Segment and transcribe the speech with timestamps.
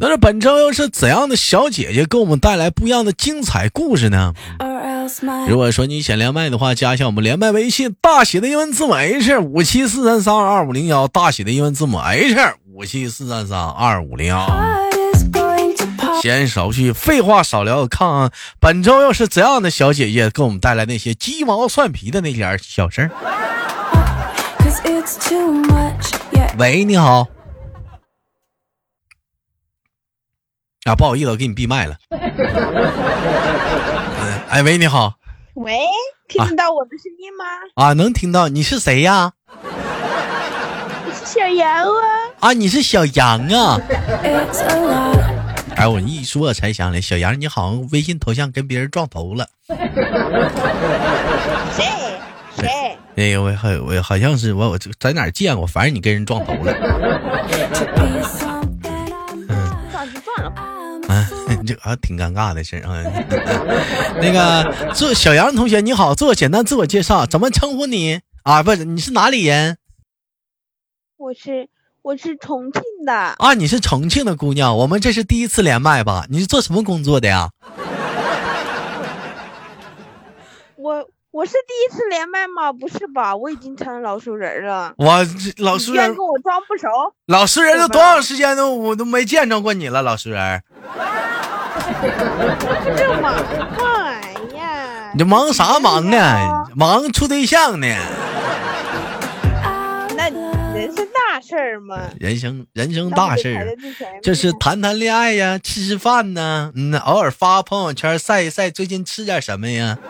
[0.00, 4.32] 那这本周又是怎样的小姐姐给我们带来不一样的精彩故事呢？
[5.48, 12.36] 如果说你想连麦的话，加一下我们连麦微信，大写的英文字母 H 五七四三三二五零幺，大写的英文字母 H
[12.72, 14.46] 五七四三三二五零幺。
[16.22, 23.10] 闲少叙，废话少聊，看看本周又是怎样的小姐姐给我们带来那些鸡毛蒜皮的那点小事儿。
[26.58, 27.26] 喂，你好。
[30.84, 31.96] 啊，不好意思，我给你闭麦了。
[34.48, 35.14] 哎喂，你好。
[35.54, 35.76] 喂，
[36.28, 37.44] 听得到我的声音吗？
[37.74, 38.48] 啊，能听到。
[38.48, 39.32] 你是谁呀？
[39.62, 41.92] 我是小杨啊。
[42.40, 43.78] 啊，你是小杨啊。
[45.76, 49.46] 哎，我一说才想起来，小杨，你好像微信头像跟别人撞头了。
[51.76, 51.84] 谁？
[52.56, 52.96] 谁？
[53.16, 55.66] 哎呦，我好，我好像是我，我在哪见过？
[55.66, 56.72] 反正你跟人撞头了。
[61.66, 63.02] 这啊挺尴尬的事啊。
[64.20, 68.62] 那个，做小杨同学你好，做简单自我介绍，怎么称呼你啊？
[68.62, 69.78] 不是，你是哪里人？
[71.16, 71.68] 我是
[72.02, 73.54] 我是重庆的啊。
[73.54, 76.26] 你是重庆的姑娘，我们这是第一次连麦吧？
[76.28, 77.50] 你是做什么工作的呀？
[80.76, 82.72] 我我是第一次连麦吗？
[82.72, 83.36] 不是吧？
[83.36, 84.94] 我已经成了老熟人了。
[84.96, 85.26] 我
[85.58, 86.88] 老熟人跟我装不熟。
[87.26, 90.62] 老熟人都多长时间都我都没见着过你了，老熟人。
[92.96, 93.34] 这忙
[93.84, 94.20] 哎
[94.56, 95.12] 呀！
[95.14, 96.66] 你忙啥忙呢？
[96.74, 97.86] 忙处对象呢？
[100.16, 100.28] 那
[100.74, 101.96] 人生大事儿嘛。
[102.18, 103.76] 人生人生大事儿，
[104.22, 109.96] 就是谈谈恋爱呀，吃吃饭呢，嗯，偶尔发朋友圈晒一晒最近吃点什么呀？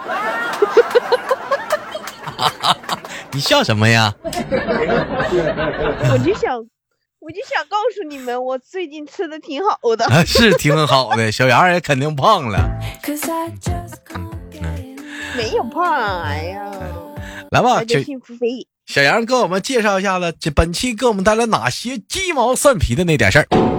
[3.33, 4.15] 你笑什么呀？
[6.11, 6.65] 我就想。
[7.29, 11.31] 我就想告诉你们，我最近吃的挺好的，是挺好的。
[11.31, 12.71] 小杨也肯定胖了，
[15.37, 16.73] 没有胖，哎呀，
[17.51, 18.67] 来吧，幸福肥。
[18.87, 23.78] 小杨给我们介绍一下子，这本期给我们带来哪些鸡毛蒜皮的那点事儿。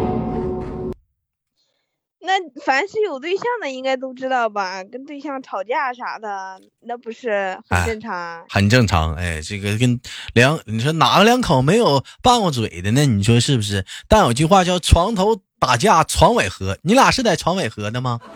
[2.29, 4.83] 那凡是有对象的，应该都知道吧？
[4.83, 8.45] 跟对象吵架啥的，那不是很正常？
[8.47, 9.15] 很正常。
[9.15, 9.99] 哎，这个跟
[10.35, 13.03] 两，你说哪个两口没有拌过嘴的呢？
[13.07, 13.83] 你说是不是？
[14.07, 18.19] 但有句话叫“床头打架床尾和”，你俩是在床尾和的吗？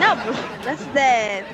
[0.00, 1.44] 那不是，那是在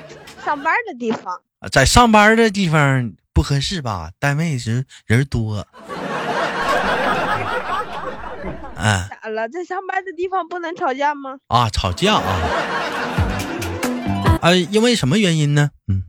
[0.45, 1.41] 上班的地方。
[1.69, 4.11] 在上班的地方不合适吧？
[4.17, 5.67] 单位人人多。
[8.81, 9.47] 咋了？
[9.49, 11.37] 在上班的地方不能吵架吗？
[11.47, 12.39] 啊，吵架啊！
[14.41, 15.69] 啊，因为什么原因呢？
[15.87, 16.03] 嗯，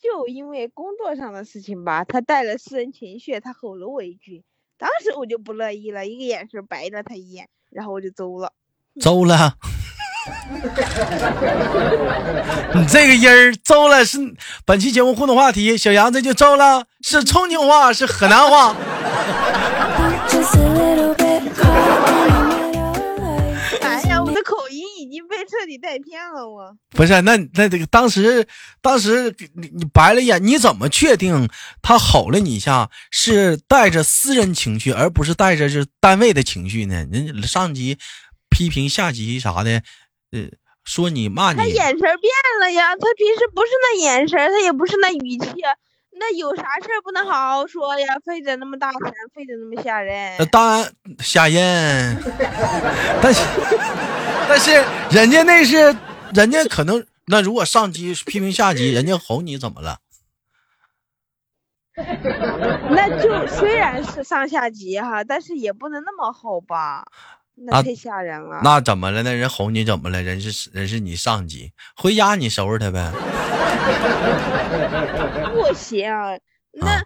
[0.00, 2.04] 就因为工作上的事情吧。
[2.04, 4.42] 他带了私人情绪，他吼了我一句，
[4.78, 8.52] 当时我就不乐意了，一个眼神白了他一眼，然后我就走了。
[9.00, 9.54] 走了？
[12.74, 14.18] 你这个音儿走了是
[14.64, 18.74] 本期节目互动话题，小杨这就走了，是重庆话，是河南话。
[25.16, 28.46] 口音已经被彻底带偏了，我不是那那这个当时
[28.80, 31.48] 当时你你白了眼，你怎么确定
[31.82, 37.06] 他吼了你一下是带着私人情绪，而不是带着是单位的情绪呢？
[37.10, 37.98] 人上级
[38.50, 39.82] 批评下级啥的，
[40.32, 40.48] 呃，
[40.84, 45.46] 说你骂你，他眼神变了呀，他平时不是那眼神，他也不是那语气。
[46.18, 48.06] 那有啥事儿不能好好说呀？
[48.24, 49.00] 非得那么大声，
[49.34, 50.36] 非得那么吓人？
[50.50, 52.16] 当然吓人，
[53.22, 53.42] 但是
[54.48, 55.94] 但是人家那是
[56.34, 59.98] 人家可能那如果上级批评下级，人家吼你怎么了？
[62.90, 67.06] 那就虽然是上下级哈，但是也不能那么吼吧？
[67.56, 68.60] 那太吓人了。
[68.62, 69.22] 那怎么了？
[69.22, 70.22] 那人哄你怎么了？
[70.22, 73.10] 人是人是你上级，回家你收拾他呗。
[75.54, 76.06] 不行，
[76.72, 77.02] 那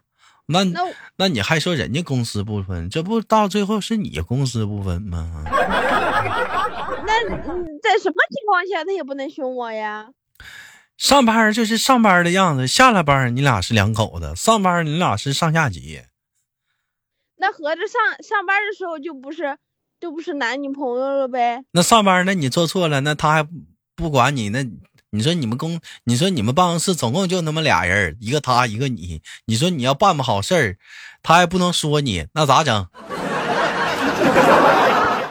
[0.46, 0.80] 那那
[1.16, 2.90] 那你还说人家公私不分？
[2.90, 5.44] 这不到最后是你公私不分吗？
[7.06, 7.24] 那
[7.80, 10.08] 在什么情况下他也不能凶我呀？
[10.96, 16.02] 上班就是上班的样子，下了班你俩是两口子，上班你俩是上下级。
[17.36, 19.56] 那合着上上班的时候就不是？
[20.00, 21.62] 就不是男女朋友了呗？
[21.72, 23.46] 那上班，那你做错了，那他还
[23.94, 24.64] 不管你，那
[25.10, 29.20] 你说你们公，你说你们办公室总共就那么俩人，一个他，一个你。
[29.44, 30.78] 你说你要办不好事儿，
[31.22, 32.84] 他还不能说你，那咋整？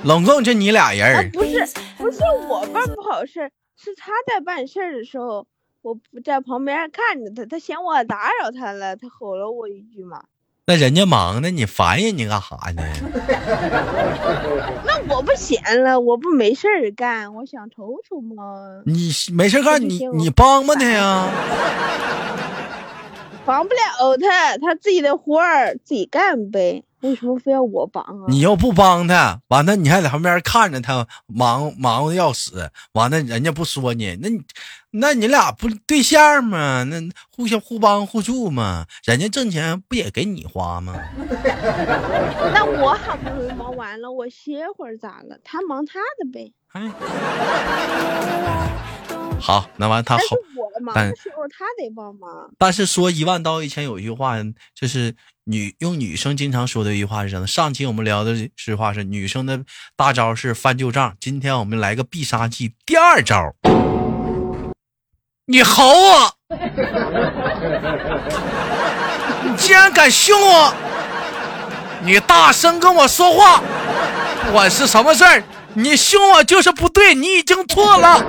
[0.05, 1.31] 总共就你俩人。
[1.31, 1.65] 不是，
[1.97, 5.47] 不是我办不好事儿，是他在办事儿的时候，
[5.81, 10.23] 我不在旁边看着他，他嫌我打扰他了，他吼了我一句嘛。
[10.69, 12.83] 那人家忙呢，你烦人家干啥呢？
[14.85, 18.83] 那我不闲了，我不没事儿干，我想瞅瞅嘛。
[18.85, 21.27] 你没事干，你你帮帮他呀。
[23.47, 26.83] 帮不了他，他自己的活儿自己干呗。
[27.01, 28.25] 为什么非要我帮啊？
[28.27, 34.41] 你要不帮他，完了你还在旁边看着他忙忙的要死，完了人家不说你，那你
[34.91, 36.83] 那你俩不对象吗？
[36.83, 36.99] 那
[37.35, 40.93] 互相互帮互助嘛，人家挣钱不也给你花吗？
[42.53, 45.37] 那我好不容易忙完了，我歇会儿咋了？
[45.43, 46.53] 他忙他的呗。
[46.73, 46.91] 哎。
[49.39, 50.21] 好，那完他好，
[50.93, 51.13] 但是
[51.57, 52.49] 他得帮忙。
[52.57, 54.35] 但是说一万刀一千，有一句话
[54.75, 55.15] 就是
[55.45, 57.47] 女用女生经常说的一句话是什么？
[57.47, 59.59] 上期我们聊的实话是女生的
[59.95, 63.55] 大招是翻旧账，今天我们来个必杀技第二招。
[65.45, 66.35] 你吼我！
[69.43, 70.73] 你竟然敢凶我！
[72.03, 73.61] 你大声跟我说话！
[74.45, 75.43] 不管是什么事儿。
[75.75, 78.19] 你凶我就是不对，你已经错了。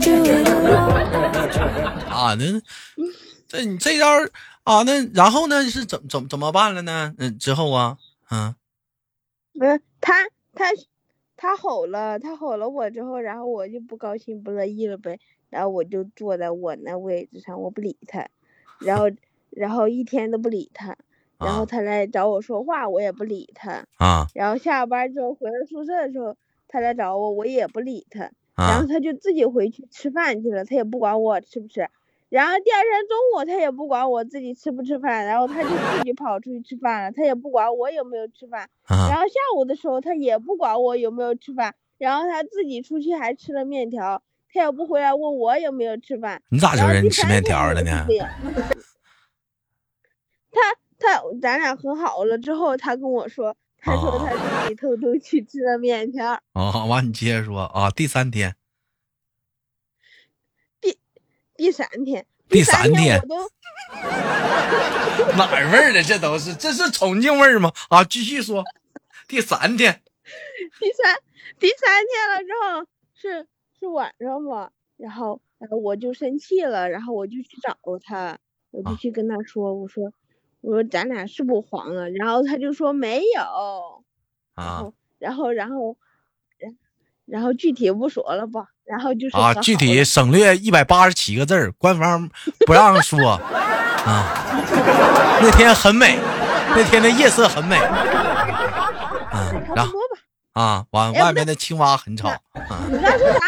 [2.10, 2.60] 啊，那
[3.46, 4.06] 这你这招
[4.64, 7.14] 啊，那然后呢是怎怎怎么办了呢？
[7.18, 7.96] 嗯，之后啊，
[8.30, 8.54] 嗯，
[9.54, 10.14] 不是他
[10.54, 10.66] 他
[11.36, 15.18] 他吼了，他吼了我之后，然后我就不高兴不乐意了呗，
[15.48, 18.26] 然后我就坐在我那位置上，我不理他，
[18.78, 19.10] 然后
[19.50, 20.96] 然后一天都不理他。
[21.38, 24.26] 然后他来找我说话，我也不理他啊。
[24.34, 26.36] 然后下班之后回到宿舍的时候，
[26.68, 28.30] 他来找我，我也不理他。
[28.56, 31.88] 然后他就自己回去吃饭去了，他也不管我吃不吃。
[32.28, 38.68] 然后第二天中午他也不管我自己吃不吃饭，然后他就自己跑出去吃饭了，他也不管我有没有吃饭。
[38.88, 46.42] 然后下午的时候他也不管我有没有吃饭，然后他自己出去还吃了面条，他也不回来问我有没有吃饭。
[46.50, 48.06] 你咋就人吃面条了呢？
[50.52, 50.60] 他。
[51.02, 54.30] 他咱俩和好了之后，他跟我说，他说他
[54.64, 56.40] 自己偷偷去吃了面条。
[56.52, 58.54] 啊，完你接着说啊，第三天，
[60.80, 60.98] 第
[61.56, 63.50] 第三天，第三天我都
[65.36, 66.02] 哪味儿的？
[66.02, 67.72] 这都是这是重庆味儿吗？
[67.88, 68.62] 啊，继续说，
[69.26, 70.02] 第三天，
[70.78, 71.18] 第三
[71.58, 73.46] 第三天了之后是
[73.78, 78.38] 是晚上嘛，然后然后我就生气了，然后我就去找他，
[78.70, 80.12] 我就去跟他说，我说。
[80.60, 84.04] 我说咱俩是不黄了，然后他就说没有，
[84.54, 84.84] 啊，
[85.18, 85.96] 然后然后
[86.58, 86.76] 然
[87.26, 92.28] 然后具体不说了吧，然后就是啊，具体省略一百八十七个字儿，官方
[92.66, 94.36] 不让说啊。
[95.42, 96.18] 那天很美，
[96.76, 97.74] 那天的夜色很美，
[99.32, 99.92] 嗯，然后
[100.52, 103.38] 啊，完外面的青蛙很吵，啊，你刚说啥？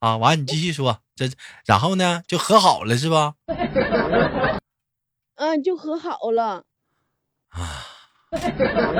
[0.00, 1.30] 啊，完你继续说，这
[1.64, 3.34] 然后呢就和好了是吧？
[5.38, 6.64] 嗯，就和好了，
[7.50, 7.86] 啊，
[8.34, 8.92] 然后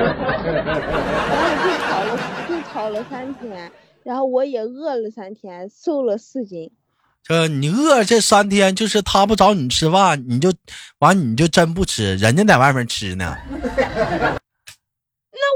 [1.65, 3.69] 就吵了，就吵了三天，
[4.03, 6.71] 然后我也饿了三天，瘦了四斤。
[7.23, 10.53] 这你饿这三天，就是他不找你吃饭，你就
[10.99, 13.35] 完，你就真不吃，人家在外面吃呢。
[13.51, 14.39] 那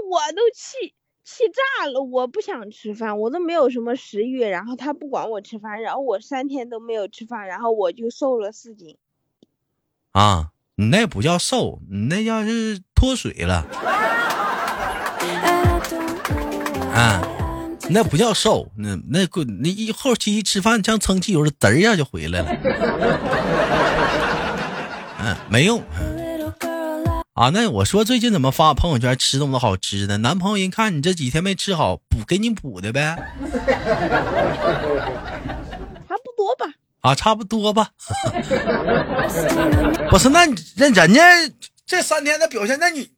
[0.09, 0.93] 我都气
[1.23, 8.97] 气炸了，我不想吃饭，我都没有什么食欲，然后他不管我吃饭，然后我三天都没有吃饭，然后我就瘦了四斤。
[10.11, 10.49] 啊。
[10.75, 13.63] 你那不叫瘦，你那叫是脱水了。
[16.95, 17.21] 啊，
[17.89, 22.57] 那不叫瘦，那那个那一后期一吃饭像撑汽油似的，嘚一下就回来了。
[25.19, 25.79] 嗯， 没用。
[27.33, 30.17] 啊，那我说最近怎么发朋友圈吃那么多好吃的？
[30.17, 33.15] 男朋友一看你这几天没吃好，补给你补的呗。
[37.03, 37.89] 啊，差不多吧。
[40.09, 40.45] 不是，那
[40.77, 41.21] 那人家
[41.85, 43.09] 这三天的表现，那你，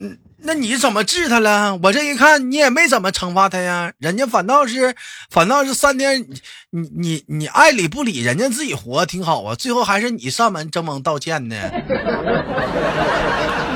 [0.00, 1.78] 嗯，那你怎么治他了？
[1.80, 3.92] 我这一看，你也没怎么惩罚他呀。
[3.98, 4.96] 人家反倒是，
[5.30, 6.26] 反倒是三天，
[6.70, 9.54] 你你你爱理不理，人家自己活挺好啊。
[9.54, 11.54] 最后还是你上门登门道歉呢。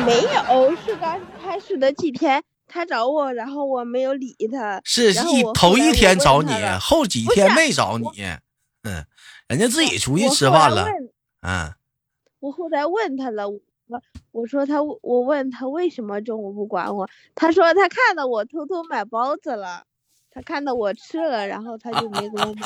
[0.04, 4.80] 没有，是刚开始的几天他找我，然后我没有理他。
[4.84, 8.06] 是一头一天找你，后几天没找你。
[8.86, 9.04] 嗯，
[9.48, 10.86] 人家自己出去吃饭了。
[11.42, 11.74] 嗯，
[12.38, 13.60] 我后来问他了，我
[14.30, 19.82] 我说他，我问他为什么中午不管我，他说他看到我偷偷买包子了。
[20.30, 22.60] 他看到我吃了，然后他就没给我买。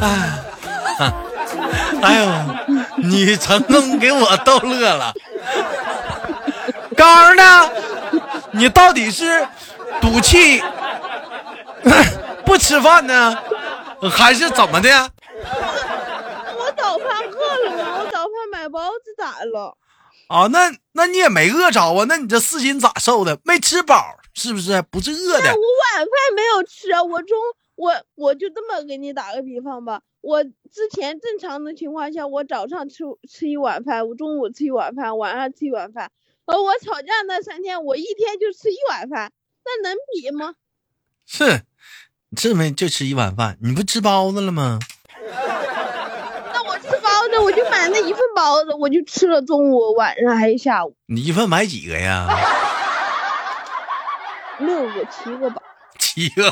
[0.00, 0.10] 哎，
[2.02, 2.26] 哎呦，
[3.24, 5.14] 你成功给我逗乐了。
[6.96, 7.70] 刚呢？
[8.52, 9.46] 你到底是
[10.00, 10.62] 赌气
[12.44, 13.36] 不吃饭呢，
[14.10, 15.10] 还是怎么的？
[16.56, 17.98] 我早饭饿了吗？
[18.00, 19.76] 我早饭买包子咋了？
[20.28, 22.04] 啊，那那你也没饿着啊？
[22.08, 23.38] 那你这四斤咋瘦的？
[23.44, 24.82] 没吃饱是不是？
[24.90, 25.50] 不是饿的。
[25.50, 25.60] 我
[25.94, 27.36] 晚饭没有吃，我中。
[27.78, 36.10] 我我就这么给你打个比方吧，我之前正常的情况下，我早上吃吃一碗饭，我中午吃一碗饭，晚上吃一碗饭。
[36.44, 39.30] 而我吵架那三天，我一天就吃一碗饭，
[39.64, 40.54] 那能比吗？
[41.24, 41.62] 是，
[42.34, 44.80] 这没就吃一碗饭，你不吃包子了吗？
[46.52, 50.96] 那我吃包子，我就买那一份包子，我就吃了中午、晚上还是下午。
[51.06, 52.26] 你一份买几个呀？
[54.58, 55.62] 六个、七个吧。
[56.18, 56.50] 七个，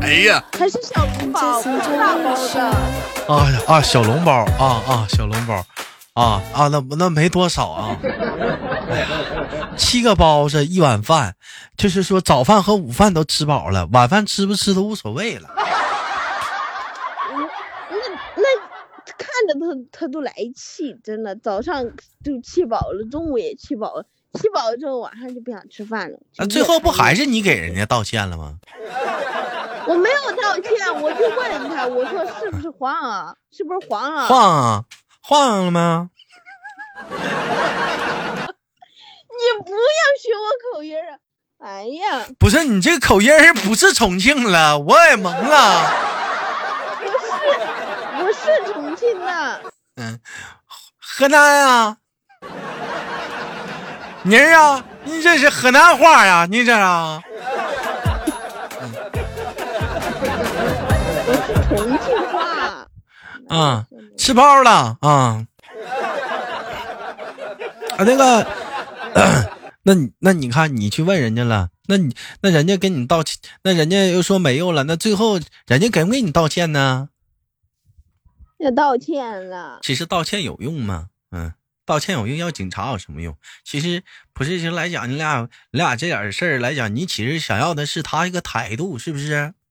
[0.00, 2.60] 哎呀，还是小笼包，大包的。
[3.26, 5.54] 啊啊，小笼包啊啊，小笼包，
[6.12, 7.96] 啊啊，那那没多少啊。
[8.00, 9.08] 哎呀，
[9.76, 11.34] 七个包子一碗饭，
[11.76, 15.48] 就是说早饭和午饭都吃饱了，晚饭吃不吃都无所谓了。
[17.26, 17.42] 那
[18.36, 18.44] 那
[19.18, 21.82] 看着他他都来气，真的，早上
[22.22, 24.06] 就气饱了，中午也气饱了。
[24.34, 26.18] 吃饱了之后，晚上就不想吃饭了。
[26.36, 28.56] 那最后不还是你给人家道歉了吗？
[29.86, 30.70] 我没有道歉，
[31.02, 33.34] 我就问他，我说是不是黄啊？
[33.52, 34.26] 是不是黄啊？
[34.26, 34.84] 晃啊，
[35.22, 36.10] 晃了吗？
[39.34, 39.78] 你不要
[40.22, 41.18] 学我口音啊！
[41.58, 43.30] 哎呀，不是你这个口音
[43.64, 45.90] 不是重庆了，我也懵了。
[47.04, 47.16] 不是，
[48.22, 49.60] 我是重庆的。
[49.96, 50.18] 嗯，
[50.98, 51.98] 河南啊。
[54.26, 56.46] 妮儿啊，你这是河南话呀？
[56.50, 57.22] 你这啊？
[61.68, 62.88] 重庆话。
[63.48, 65.46] 啊，吃包了啊。
[67.96, 68.46] 啊，那个，
[69.84, 77.10] 那你那你看，你去问人家了，那你那人家跟你道歉，那人家又说没有了，那最后人家给不给你道歉呢？
[78.58, 79.80] 要道歉了。
[79.82, 81.08] 其实道歉有用吗？
[81.86, 83.36] 道歉有用，要警察有什么用？
[83.62, 89.52] 其实不是，就来讲，你俩你俩这点事儿来讲，你其实想要的是他一个态度，是不是？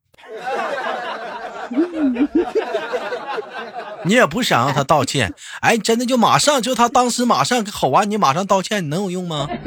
[4.05, 9.47] 你也不想让他道歉，哎，真的就马上就他当时马上吼完你，马上道歉，你能有用吗？
[9.49, 9.57] 他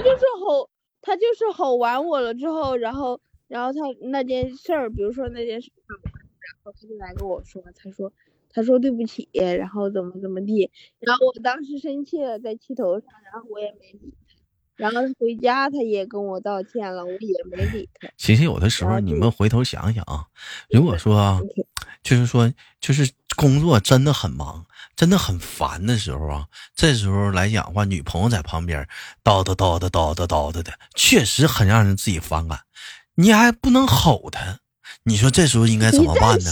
[0.00, 0.70] 就是吼，
[1.02, 8.10] 他就是吼完我了之后，然后然后他那件事儿，比如说那件事，然后他就来跟我说，他说。
[8.54, 10.70] 他说对不起，然后怎么怎么地，
[11.00, 14.34] 然后我当时生气了，在气头上，然后我也没理他，
[14.76, 18.08] 然后回家他也跟我道歉了，我也没理他。
[18.16, 20.26] 其实有的时候你们回头想想啊，
[20.70, 21.42] 如果说
[22.04, 26.46] 就是说就是工作真的很忙，真的很烦的时候啊，
[26.76, 28.86] 这时候来讲的话，女朋友在旁边
[29.24, 32.60] 叨叨叨叨叨叨叨叨的，确实很让人自己反感，
[33.16, 34.60] 你还不能吼他，
[35.02, 36.50] 你说这时候应该怎么办呢？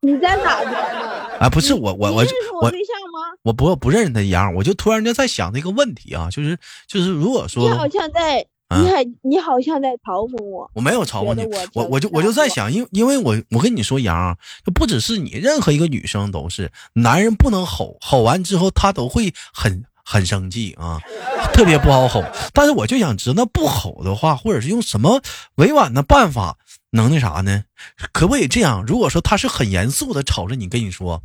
[0.00, 1.13] 你在哪边呢？
[1.44, 2.24] 啊，不是我，我我
[2.62, 3.36] 我对象吗？
[3.42, 8.46] 我不不认识他一样，我就突然间在想这个问题啊，就是就是，如果说你好像在，
[8.80, 14.34] 你还你好像在嘲讽我，我没有嘲讽你，我我就我就在想，因因为我我跟你说，杨，
[14.64, 20.98] 就不只是你，任何一个女生都是，男人不能吼，吼完之后他都会很很生气啊，
[21.52, 22.24] 特别不好吼。
[22.54, 25.20] 但是我就想知道，那不吼的话，或者是用什么
[25.56, 26.56] 委婉的办法。
[26.96, 27.64] 能那啥呢？
[28.12, 28.84] 可不可以这样？
[28.86, 31.20] 如果说他是很严肃的瞅着你跟你说，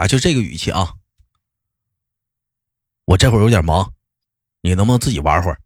[0.00, 0.94] 啊，就这个语气啊，
[3.04, 3.92] 我这会儿有点忙，
[4.62, 5.60] 你能不能自己玩会儿？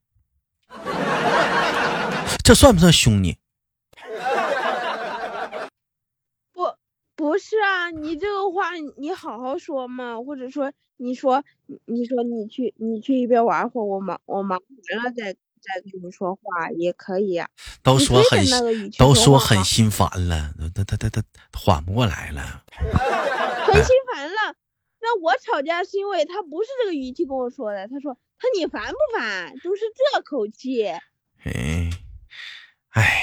[2.42, 3.38] 这算不算凶你？
[6.52, 6.74] 不，
[7.14, 11.44] 不是啊，你这个话你好好说嘛，或者说你说，
[11.84, 14.58] 你说你去你去一边玩会儿，我忙我忙
[14.96, 15.36] 完了再。
[15.64, 17.48] 再跟你说话也可以呀，
[17.82, 18.44] 都说很
[18.98, 21.22] 都说很心烦了，他他他他
[21.58, 22.86] 缓不过来了，很
[23.82, 24.54] 心烦了。
[25.00, 29.52] 那我吵架是因为他不是这个语气跟我说的，他说他你烦不烦？
[29.62, 30.86] 都是这口气。
[31.44, 31.90] 哎，
[32.90, 33.22] 哎，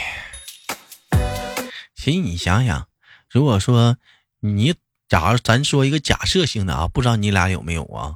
[1.95, 2.87] 其实你想想，
[3.29, 3.97] 如果说
[4.41, 4.75] 你
[5.07, 8.15] 假如咱说一个假设性的啊，不知道你俩有没有啊？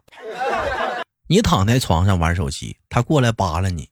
[1.28, 3.90] 你躺在床上玩手机，他过来扒拉你。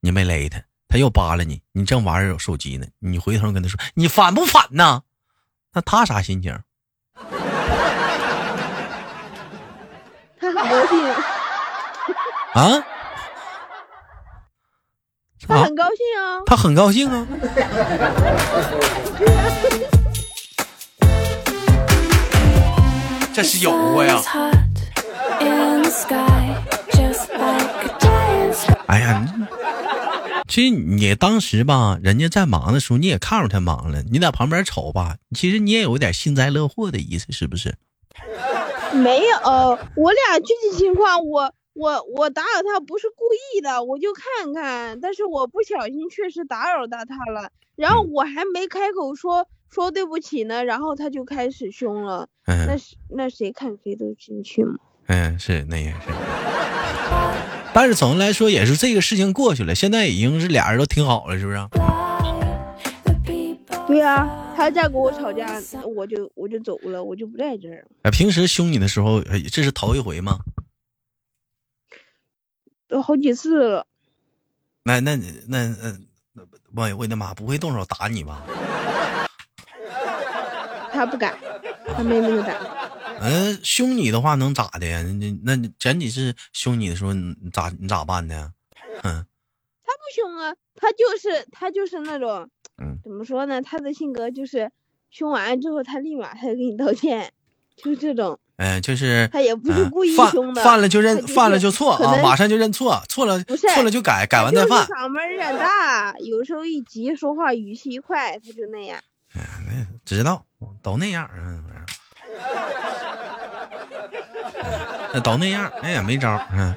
[0.00, 5.02] 你没勒他，他又扒拉你，你正玩着手机呢，你回头跟他说，你烦不烦呐？
[5.72, 6.60] 那他啥心情？
[10.40, 10.98] 他很高兴。
[12.54, 12.84] 啊？
[15.48, 16.42] 他很高兴啊。
[16.46, 17.26] 他很高兴啊。
[23.32, 24.20] 这是有过呀。
[28.86, 29.24] 哎呀，
[30.46, 37.74] 其实你当时吧，人家在忙的时候，你也看着他忙了，你在旁边瞅吧，其实你也有点幸灾乐祸的意思，是不是？
[38.92, 43.24] 没有，我俩具体情况，我我我打扰他不是故
[43.56, 54.74] 意的，我就看看，但是我不小心确实打扰到他了，然后我还没开口说说对不起呢，然后他就开始凶了，那是那谁看谁都进去嘛。
[55.06, 56.10] 嗯，是那也是，
[57.74, 61.58] 但是总的来说也是这个事情过去了，现在已经是俩人都挺好了，是不是？
[63.86, 65.60] 对呀，他再跟我吵架，
[65.96, 67.84] 我就我就走了，我就不在这儿。
[68.02, 70.38] 哎，平时凶你的时候，这是头一回吗？
[72.92, 73.86] 都好几次了。
[74.84, 75.16] 那那
[75.48, 76.44] 那那，
[76.76, 78.44] 我我的妈，不会动手打你吧？
[80.92, 81.34] 他不敢，
[81.86, 82.54] 他没那么胆。
[83.18, 85.02] 嗯，凶你的话能咋的呀？
[85.02, 88.52] 那那前几次凶你的时候，你咋你咋办的？
[89.02, 89.24] 嗯，
[89.82, 93.62] 他不凶啊，他就是他就是那种，嗯，怎么说呢？
[93.62, 94.70] 他的性格就是
[95.10, 97.32] 凶完之后，他立马他就给你道歉，
[97.74, 98.38] 就这种。
[98.62, 104.86] 嗯，就是他也不是故意凶的，犯了就认，犯了就错啊，马上就认错，错了错了就改，改完再犯。
[104.86, 109.00] 嗓门有点大，有时候一急说话语气一快，他就那样。
[109.34, 109.42] 哎，
[110.04, 110.44] 知道，
[110.80, 111.64] 都那样，嗯。
[115.12, 116.72] 那 都那样，那也没招嗯，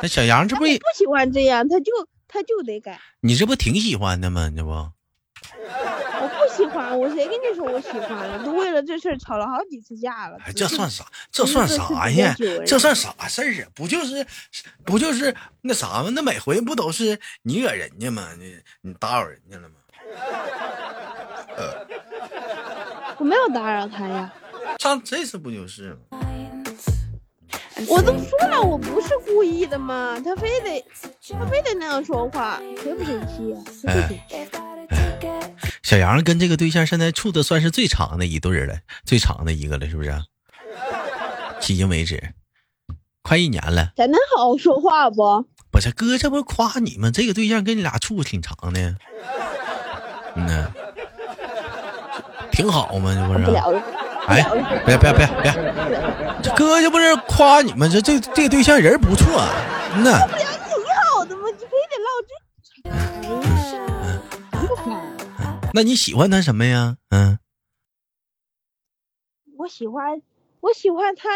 [0.00, 1.92] 那小杨这不也不喜欢这样，他就
[2.26, 2.98] 他就得改。
[3.20, 4.50] 你这不挺喜欢的吗？
[4.56, 4.70] 这不？
[6.96, 8.44] 我谁跟你说我喜欢了？
[8.44, 10.38] 都为了这事儿吵了好几次架了。
[10.56, 11.04] 这算啥？
[11.30, 12.34] 这算啥呀？
[12.66, 13.68] 这算啥事儿啊？
[13.74, 14.26] 不就是
[14.84, 16.10] 不就是那啥吗？
[16.12, 18.28] 那每回不都是你惹人家吗？
[18.38, 19.74] 你你打扰人家了吗？
[23.18, 24.32] 我没有打扰他呀。
[24.78, 26.20] 上这次不就是吗？
[27.88, 30.84] 我都说了，我不是故意的嘛，他非得
[31.30, 33.60] 他非得那样说话，谁不生气啊？
[35.86, 40.10] 小杨跟这个对象现在处的算是最长的一对了，最长的一个了，是不是？
[41.60, 42.20] 迄今为止，
[43.22, 43.92] 快一年了。
[43.96, 45.46] 咱能好好说话不？
[45.70, 47.12] 不是哥，这不夸你吗？
[47.12, 48.96] 这个对象跟你俩处的挺长的，
[50.34, 50.72] 嗯呢，
[52.50, 53.14] 挺好吗？
[53.14, 53.82] 这不是。
[54.26, 54.42] 哎，
[54.84, 55.52] 别别别别！
[56.42, 59.40] 这哥这不是夸你们，这这这个对象人不错，
[59.94, 60.18] 嗯呐。
[65.76, 66.96] 那你喜欢他什么呀？
[67.10, 67.38] 嗯。
[69.58, 70.22] 我喜欢，
[70.60, 71.28] 我喜欢他，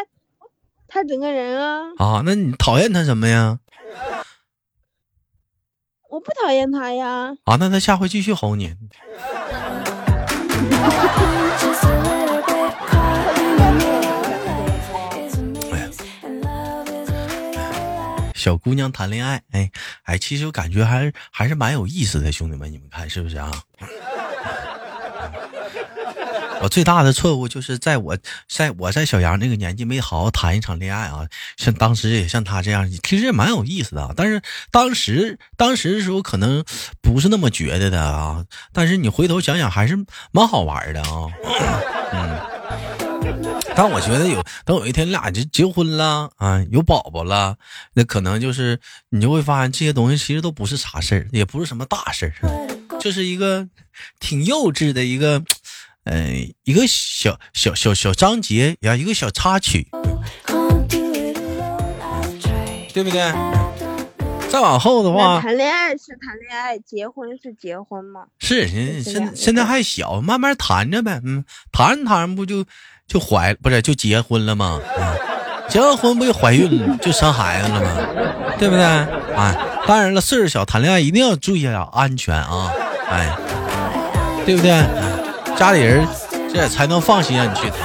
[0.89, 1.91] 他整个人啊。
[1.99, 3.59] 啊，那你讨厌他什么呀？
[6.09, 7.37] 我不讨厌他呀。
[7.45, 8.75] 啊，那他下回继续吼你。
[18.35, 19.71] 小姑娘谈恋爱，哎
[20.05, 23.53] 哎，其实我感觉还是还是蛮有意思的，兄弟们，你们看是不是啊？
[26.63, 28.17] 我最大的错误就是在我
[28.49, 36.65] 在我在小杨那个年纪没好好谈一场恋爱啊，像当时也像他这样，其实也蛮有意思的，但是当时当时的时候可能
[37.01, 41.31] 不是那么觉得的啊，但是你回头想想还是蛮好玩的啊，
[42.13, 42.41] 嗯。
[43.77, 47.57] 但我觉得有等有一天你俩就结婚了啊，有宝宝了，
[47.95, 48.79] 那可能就是
[49.11, 53.69] 你就会发现这些东西其实都不是啥事儿，也不是什么大事儿，就是一个
[54.19, 55.43] 挺幼稚的一个，
[56.05, 59.87] 嗯，一个小小小小章节呀，一个小插曲，
[62.93, 63.33] 对不对？
[64.51, 68.23] 再往后的话，谈恋爱是谈恋爱，结婚是结婚嘛？
[68.39, 72.65] 是，现现现在还小，慢慢谈着呗，嗯，谈着谈着不就。
[73.11, 74.81] 就怀不是就结婚了吗？
[75.69, 77.91] 结完婚不就怀孕了， 就生孩子了吗？
[78.57, 78.85] 对不对？
[78.85, 82.73] 哎，当然了，岁数小谈恋爱一定要注意啊，安全啊，
[83.11, 83.37] 哎，
[84.47, 84.71] 对不对？
[85.61, 86.09] 家里人
[86.51, 87.79] 这才能放心让你去谈。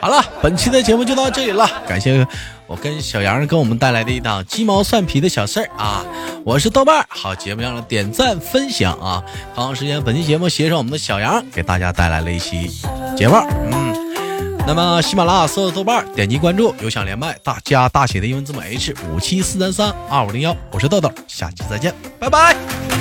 [0.00, 2.24] 好了，本期的节目就到这里了，感谢
[2.68, 6.04] 我跟小杨给我们带来的一档鸡毛蒜皮的小事儿啊！
[6.44, 9.20] 我是豆瓣儿，好节目让点赞分享啊！
[9.56, 12.70] 同样时间，本期节目携手我们的小杨给大家带来了一期
[13.16, 13.34] 节目，
[13.72, 13.92] 嗯。
[14.64, 22.97] 那么，喜马拉雅搜索豆瓣，点击关注，有想连麦，大加大写的英文字母 H 五七四三三二五零幺，我是豆豆，下期再见，拜拜。